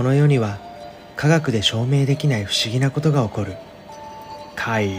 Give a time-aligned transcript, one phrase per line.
[0.00, 0.58] この世には
[1.14, 3.56] 科学で証明できない不思議なことが起こる。
[4.56, 4.96] 怪異。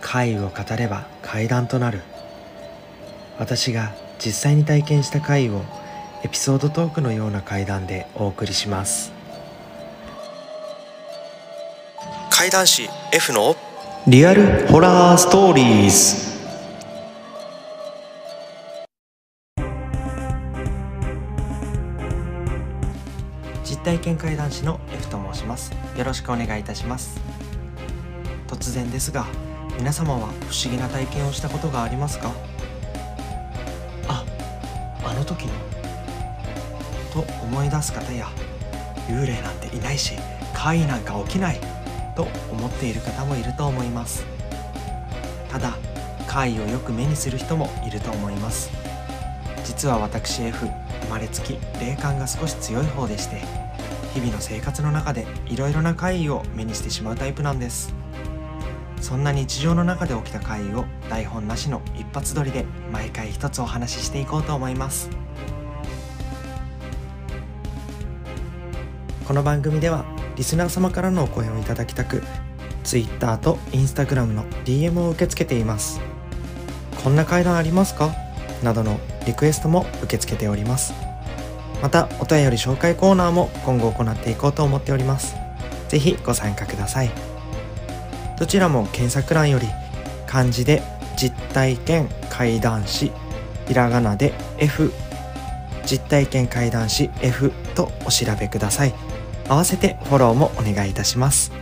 [0.00, 2.00] 怪異を語れば怪談となる。
[3.38, 5.60] 私が実際に体験した怪異を
[6.24, 9.12] エピソードトークのような怪談でお送りします。
[12.30, 13.56] 怪談師 F の
[14.06, 16.35] リアルホラーストーリーズ
[23.86, 25.72] 体験怪談師の F と申します。
[25.96, 27.20] よろしくお願いいたします。
[28.48, 29.26] 突然ですが
[29.78, 32.32] 皆様は不思議な体験をしたことがありますか？
[34.08, 34.24] あ
[35.04, 35.52] あの時の？
[37.12, 38.26] と思い出す方や
[39.06, 40.14] 幽霊なんていないし
[40.52, 41.60] 怪異なんか起きない
[42.16, 44.26] と思っている方もいると思います。
[45.48, 45.76] ただ
[46.26, 48.68] 怪異をよく目にする人もいると思います。
[49.64, 50.66] 実は私 F
[51.02, 53.65] 生まれつき霊感が少し強い方でして
[54.16, 57.94] 日々の生活の中でいろいろな怪異を目にしてしまうタイプなんです。
[58.98, 65.10] そんな日常の中で起きた怪異を台本なしの一発撮りで毎回一つお話ししていこうと思います。
[69.28, 72.22] この番組ではリスナー様からのお声をいただきたく
[72.84, 76.00] Twitter と Instagram の DM を受け付けています。
[77.04, 78.14] こんな階段ありますか？
[78.62, 80.94] などのリクエストも受け付けております。
[81.82, 85.36] またお便り紹介コーナーも今後行っていこうと思っております。
[85.88, 87.10] ぜひご参加ください。
[88.38, 89.66] どちらも検索欄より
[90.26, 90.82] 漢字で
[91.16, 93.12] 実体験怪談師
[93.66, 94.92] ひらがなで F
[95.84, 98.94] 実体験怪談師 F とお調べください。
[99.48, 101.52] 合わせてフォローもお願いいたします。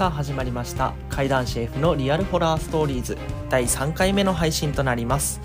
[0.00, 0.94] さあ始まりました。
[1.10, 3.18] 怪談師 F のリアルホラーストーリーズ。
[3.50, 5.42] 第3回目の配信となります。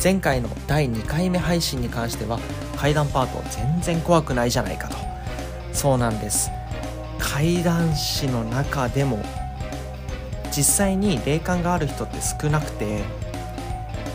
[0.00, 2.38] 前回の第2回目配信に関しては
[2.76, 4.96] 怪談パート全然怖くないじゃないかと。
[5.72, 6.52] そうなんです。
[7.18, 9.18] 怪談師の中でも
[10.56, 13.00] 実際に霊感がある人って少なくて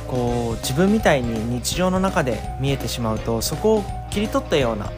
[0.07, 4.89] こう自分みたいに日常の中で見えてしまうとそこを切り取ったような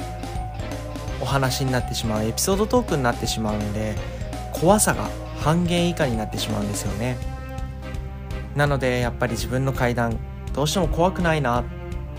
[1.19, 4.18] お話になってしまうエピソードトークになってしまうんで
[4.59, 7.17] 怖さが半減以下になってしまうんですよね。
[8.55, 10.17] なのでやっぱり自分の階段
[10.53, 11.63] どうしても怖くないなっ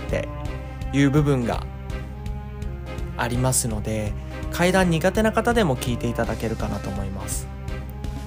[0.08, 0.28] て
[0.92, 1.66] いう部分が
[3.16, 4.12] ありますので
[4.50, 7.46] 階段苦手な方でも聞いていただけるかなと思います。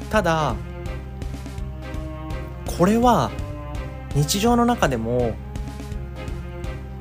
[0.09, 0.55] ただ
[2.77, 3.31] これは
[4.15, 5.33] 日常の中でも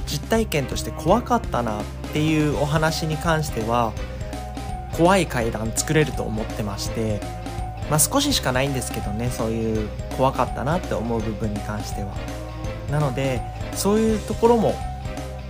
[0.06, 3.92] 実体験として怖かったなっていうお話に関しては
[4.96, 7.20] 怖い階段作れると思ってまして
[7.90, 12.14] まあ少ししかないんですけどねそういう怖かったなって思う部分に関しては。
[12.90, 13.40] なので
[13.74, 14.74] そういうところも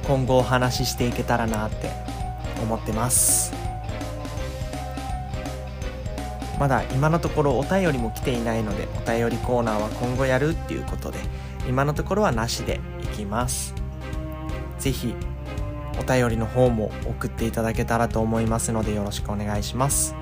[0.06, 1.90] 今後お話ししていけたらなって
[2.62, 3.52] 思ってます。
[6.58, 11.18] まだ今のところお便りも来ていないのでお便りコーナーは今後やるっていうことで
[11.68, 13.74] 今のところはなしでいきます。
[14.78, 15.14] 是非
[15.98, 20.14] お便りの方も送っていただけたらと思いますのでよろしくお願いします。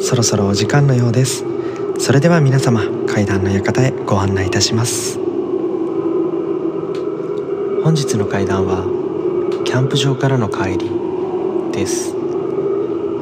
[0.00, 1.44] そろそろお時間のようです。
[2.00, 5.18] それでは皆様階段の館へご案内いたします。
[7.84, 8.84] 本日の階段は
[9.66, 10.90] キャンプ場からの帰り
[11.72, 12.14] です。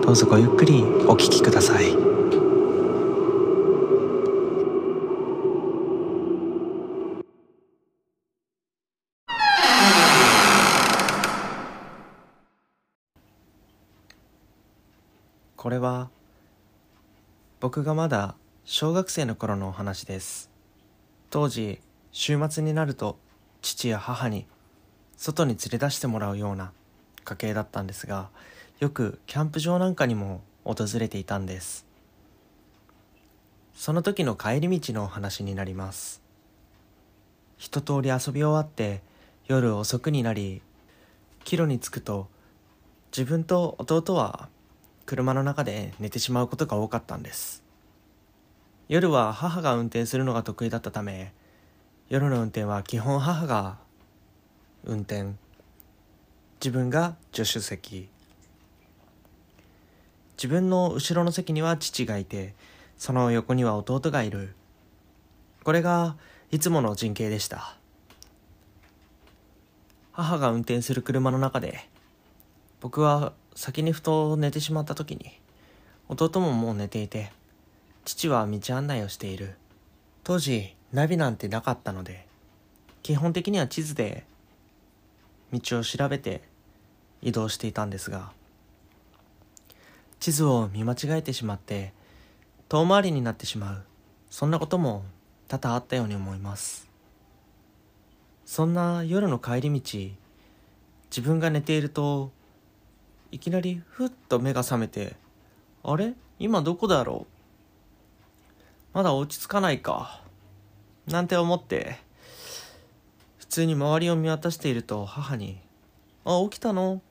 [0.03, 1.97] どうぞごゆっくりお聞きください。
[15.57, 16.09] これは
[17.59, 18.37] 僕がまだ
[18.69, 20.51] 小学生の頃のお話です。
[21.31, 21.79] 当時
[22.11, 23.17] 週末になると
[23.63, 24.45] 父や母に
[25.17, 26.73] 外に連れ出してもらうような
[27.25, 28.29] 家系だったんですが
[28.81, 31.87] よくキャンプ場なんかにも訪れていたんです。
[33.77, 36.21] その時の帰り道のお話になります。
[37.59, 39.01] 一通り遊び終わって
[39.47, 40.61] 夜遅くになり
[41.45, 42.27] 帰路に着くと
[43.17, 44.49] 自分と弟は
[45.07, 47.65] 車の中で寝てしまうことが多かったんです。
[48.89, 51.33] 夜は母が運転するのが得意だったため
[52.09, 53.79] 夜の運転は基本母が
[54.85, 55.33] 運転。
[56.61, 58.09] 自分が助手席。
[60.37, 62.55] 自分の後ろの席には父がいて
[62.97, 64.55] その横には弟がいる。
[65.65, 66.17] これが
[66.53, 67.77] いつもの陣形でした。
[70.13, 71.89] 母が運転する車の中で
[72.81, 75.41] 僕は先にふと寝てしまった時に
[76.09, 77.33] 弟ももう寝ていて
[78.07, 79.57] 父は道案内をしている。
[80.23, 82.25] 当時ナビなんてなかったので
[83.03, 84.25] 基本的には地図で
[85.53, 86.43] 道を調べて
[87.21, 88.31] 移動していたんですが
[90.21, 91.93] 地図を見間違えてしまって
[92.69, 93.85] 遠回りになってしまう。
[94.31, 95.05] そんなことも
[95.49, 96.89] 多々あったように思います。
[98.45, 99.99] そんな夜の帰り道
[101.11, 102.31] 自分が寝ていると
[103.33, 105.17] いきなりふっと目が覚めて
[105.83, 106.15] あれ？
[106.39, 107.36] 今どこだろう？
[108.97, 110.23] まだ落ち着かないか
[111.07, 111.99] なんて思って
[113.37, 115.61] 普通に周りを見渡していると母に
[116.25, 117.03] 「あ起きたの?」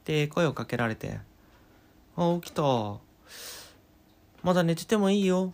[0.00, 1.20] って声をかけられて
[2.16, 2.62] 「あ起きた
[4.42, 5.52] まだ寝ててもいいよ」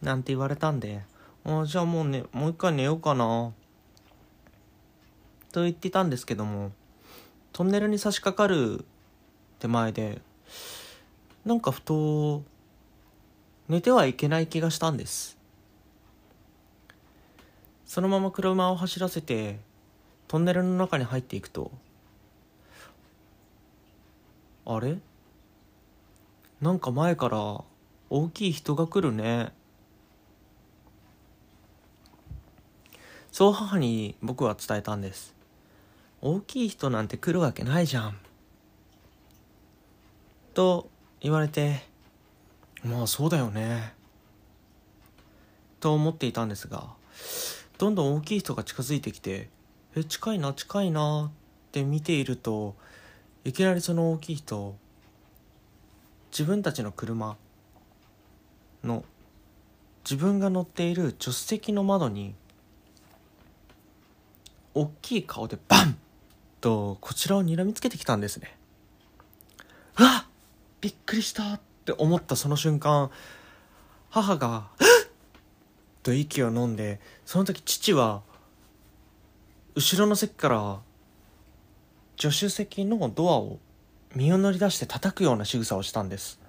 [0.00, 1.02] なんて言われたんで
[1.42, 3.52] 「あじゃあもうねもう一回寝ようかな」
[5.50, 6.70] と言ってたんですけども
[7.52, 8.84] トンネルに差し掛かる
[9.58, 10.22] 手前で
[11.44, 12.44] なんかふと
[13.68, 15.36] 寝てはいけない気がしたんです。
[17.84, 19.58] そのまま車を走らせて
[20.26, 21.70] トンネルの中に入っていくと
[24.66, 24.98] あれ？
[26.60, 27.62] なんか前から
[28.10, 29.52] 大きい人が来るね。
[33.30, 35.34] そう母に僕は伝えたんです。
[36.20, 38.18] 大きい人なんて来るわけないじゃん。
[40.54, 40.90] と
[41.20, 41.86] 言われて
[42.84, 43.94] まあそうだよね。
[45.80, 46.88] と思っていたんですが
[47.78, 49.48] どんどん大きい人が近づいてきて
[49.94, 51.32] え近いな近いなっ
[51.70, 52.74] て見ていると
[53.44, 54.76] いきなりその大きい人
[56.32, 57.36] 自分たちの車
[58.82, 59.04] の
[60.04, 62.34] 自分が乗っている助手席の窓に
[64.74, 65.96] 大きい顔でバン！
[66.60, 68.56] とこちらを睨みつけてきたんですね。
[69.98, 70.30] うわっ！
[70.80, 71.60] びっくりした！
[71.92, 73.10] って思ったその瞬間
[74.10, 74.68] 母が
[76.02, 78.22] 「と息を飲んでその時父は
[79.74, 80.80] 後ろの席から
[82.18, 83.58] 助手席のドアを
[84.14, 86.40] 身を乗り出して叩くような仕草をしたんです。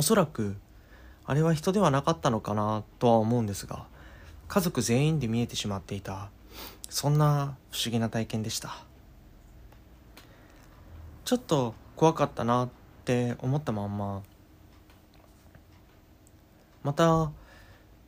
[0.00, 0.56] おそらく
[1.26, 3.84] あれは人ではなかったのかなとは思うんですが
[4.48, 6.30] 家族全員で見えてしまっていた
[6.88, 8.78] そんな不思議な体験でした。
[11.26, 12.68] ちょっと怖かったなっ
[13.04, 14.22] て思ったまんま
[16.82, 17.30] また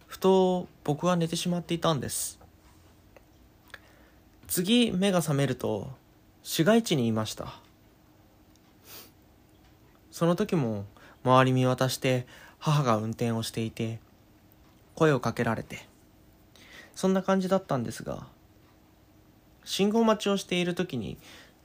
[0.07, 2.41] ふと僕は寝てしまっていたんです。
[4.49, 5.91] 次目が覚めると
[6.43, 7.53] 市街地にいました。
[10.11, 10.87] その時も
[11.25, 12.27] 周り見渡して
[12.59, 14.01] 母が運転をしていて
[14.95, 15.93] 声をかけられて。
[16.95, 18.27] そんな感じだったんですが
[19.65, 21.17] 信号待ちをしている時に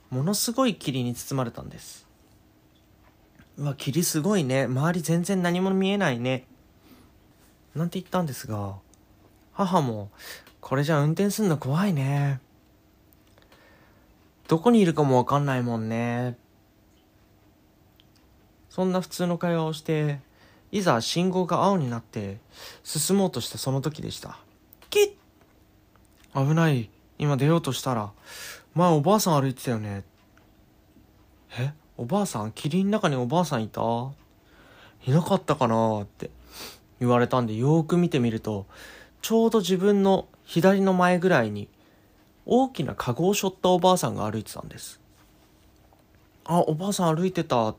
[0.09, 2.07] ものすごい霧に包まれたんです。
[3.57, 4.65] うわ霧すごいね。
[4.65, 6.45] 周り全然何も見えないね。
[7.75, 8.75] なんて言ったんですが
[9.51, 10.11] 母も
[10.61, 12.39] これじゃ運転すんの怖いね。
[14.47, 16.37] どこにいるかもわかんないもんね。
[18.77, 20.19] そんな普通の会話をして
[20.71, 22.37] いざ信号が青になって
[22.83, 24.37] 進もうとしたその時でした。
[24.91, 25.15] キ
[26.35, 26.47] ッ！
[26.47, 26.91] 危ない。
[27.17, 28.11] 今出ようとしたら
[28.75, 30.03] 前おばあさん歩いてたよね。
[31.57, 31.73] え？
[31.97, 32.51] おばあさん？
[32.51, 33.81] 霧の中におばあさんいた？
[35.07, 36.29] いなかったかなって。
[36.99, 38.67] 言われたんでよーく見てみると
[39.23, 41.67] ちょうど自分の左の前ぐらいに
[42.45, 45.01] 大きなカゴを背負ったおばあさんが歩いてたんです。
[46.45, 47.73] あおばあさん歩いてた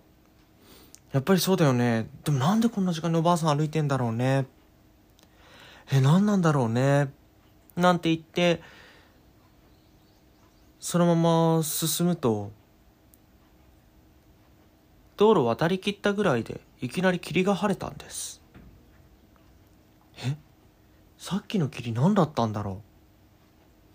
[1.12, 4.46] やっぱりそうだよねでもなんでこんな時間におばあさん歩いてんだろうね
[5.90, 7.10] え、何なんだろうね。
[7.74, 8.60] なんて言って、
[10.78, 12.52] そのまま進むと、
[15.16, 18.42] 道路渡りきったぐらいでいきなり霧が晴れたんです。
[20.22, 20.36] え？
[21.16, 23.94] さっきの霧何だったんだろう？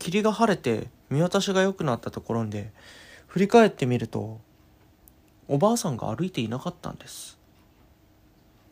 [0.00, 2.72] 霧が晴れて見渡しが良くなったところで
[3.28, 4.40] 振り返ってみると
[5.48, 7.38] おばあさんが歩いていなかったんです。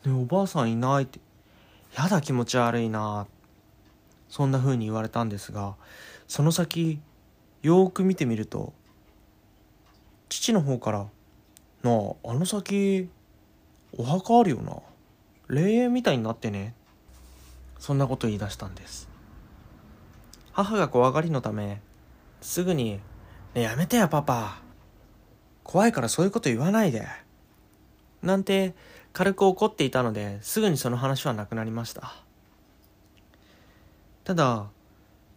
[0.05, 1.19] ねおばあさんいないって。
[1.97, 3.27] やだ気持ち悪いな。
[4.29, 5.75] そんな風に言われたんですが
[6.27, 6.99] その先
[7.61, 8.73] よーく見てみると
[10.27, 11.05] 父の方から
[11.83, 13.09] 「なああの先
[13.97, 14.77] お墓あるよな。
[15.47, 16.73] 霊園みたいになってね」
[17.79, 19.07] そんなこと言い出したんです。
[20.51, 21.81] 母が怖がりのため
[22.41, 22.99] すぐに
[23.53, 24.64] 「ねやめてやパパ。
[25.65, 27.05] 怖いからそういうこと言わないで」
[28.23, 28.73] なんて
[29.11, 32.15] 軽く怒っていたのですぐにその話はなくなりました。
[34.23, 34.67] ただ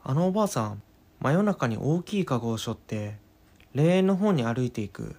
[0.04, 0.82] あのおばあさん
[1.20, 3.16] 真夜中に大きいカゴを背負って
[3.74, 5.16] 霊園の方に歩いていく。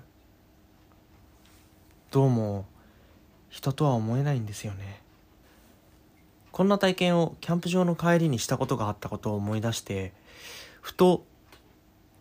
[2.12, 2.66] どうも
[3.50, 5.02] 人とは思えないんですよね。
[6.52, 10.12] こんな体験をキャンプ場の帰りにしたことがあったことを思い出して
[10.82, 11.24] ふと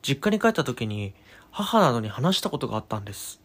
[0.02, 1.14] 実家に帰った時に
[1.50, 3.40] 母などに話したことがあったんです。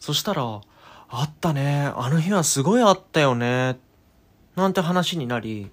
[0.00, 0.60] そしたら
[1.08, 1.92] 「あったね。
[1.96, 3.78] あの日はすごいあったよね」
[4.56, 5.70] なんて話になり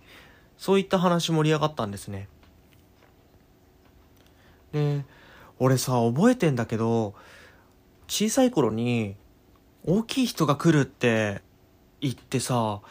[0.58, 2.28] そういった話盛り上がったんですね。
[4.72, 5.04] で
[5.60, 7.14] 俺さ覚えてんだけど
[8.08, 9.16] 小さい頃に
[9.86, 11.42] 大きい人が来るって
[12.00, 12.82] 言ってさ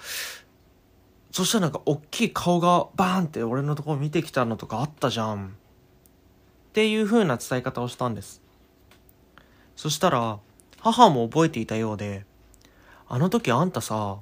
[1.30, 5.56] そしたらなんか大きい顔がバーンって俺のところ見てきたのとかあったじゃん。
[6.70, 8.40] っていう風な伝え方をしたんです。
[9.74, 10.38] そしたら
[10.78, 12.24] 母も覚えていたようで
[13.08, 14.18] あの時あんたさ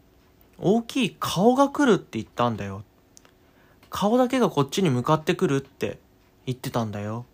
[0.59, 2.85] 大きい顔が来るって言ったんだよ。
[3.91, 5.99] 顔だけがこっちに向かってくるって
[6.47, 7.27] 言ってたんだよ。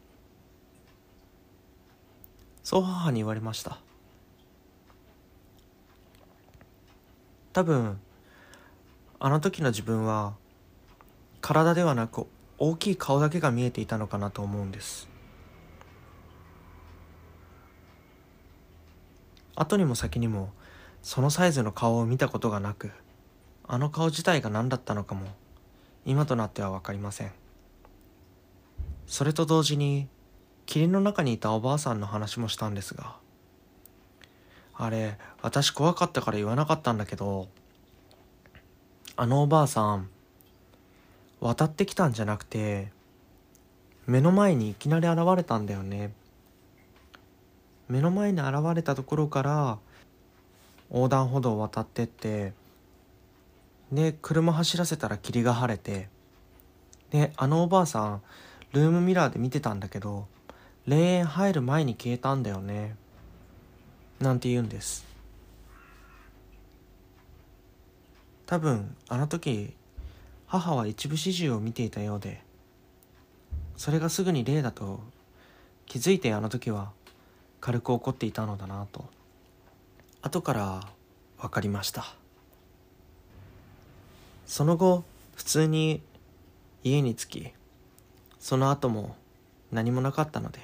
[2.64, 3.78] そう母に言われました。
[7.52, 8.00] 多分
[9.20, 10.34] あの時の自分は
[11.40, 12.26] 体ではなく
[12.58, 15.08] 大きい顔だけが見えていたのかなと思うんです。
[19.56, 20.52] 後にも先にも
[21.02, 22.90] そのサイズの顔を見たことがなく
[23.66, 25.26] あの顔自体が何だったのかも
[26.04, 27.32] 今となっては分かりません。
[29.06, 30.08] それと同時に
[30.66, 33.16] 霧の中にいたおばあさんの話もしたんですが
[34.74, 37.48] あれ私怖かったから言わなかったんだけど
[39.16, 40.08] あのおばあさん
[41.40, 42.90] 渡ってきたんじゃなくて
[44.06, 46.12] 目の前にいきなり現れたんだよね。
[47.88, 49.78] 目の前に現れたところから
[50.90, 52.52] 横断歩道を渡ってって
[53.92, 56.08] で車走らせたら霧が晴れて
[57.10, 58.22] であのおばあさん
[58.72, 60.26] ルームミラーで見てたんだけど
[60.86, 62.96] 霊園入る前に消えたんだよね。
[64.20, 65.06] なんて言うんです。
[68.46, 69.74] 多分あの時
[70.60, 72.40] 母は一部始終を見ていたようで
[73.76, 75.00] それがすぐに霊だと
[75.84, 76.92] 気づいてあの時は
[77.60, 79.04] 軽く怒っていたのだなと
[80.22, 80.86] 後から
[81.40, 82.14] 分かりました。
[84.46, 85.02] その後
[85.34, 86.00] 普通に
[86.84, 87.52] 家に着き
[88.38, 89.16] その後も
[89.72, 90.60] 何もなかったので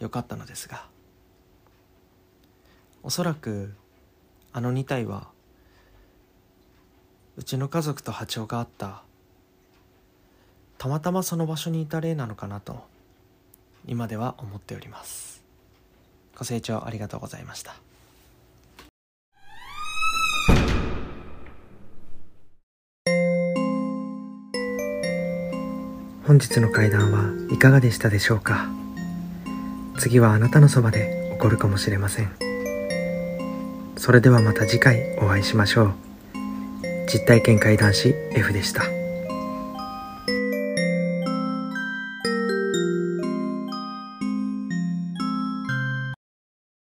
[0.00, 0.84] よかったのですが
[3.02, 3.72] おそらく
[4.52, 5.28] あの2体は
[7.38, 9.02] うちの家族と波長があった
[10.80, 12.80] たまたまその場所にいた例なのかなと
[13.86, 15.42] 今では思っております。
[16.38, 17.74] ご清聴ありがとうございました。
[26.26, 28.70] 本日の会談はいかがでしたでしょうか。
[29.98, 32.32] 次はあなたのそばで起こるかもしれません。
[33.98, 35.92] それではまた次回お会いしましょう。
[37.06, 38.99] 実体験会談師 F でした。